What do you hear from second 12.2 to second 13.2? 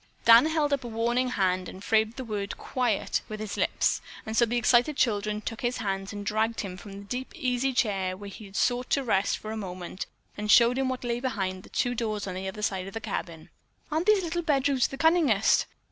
on the other side of the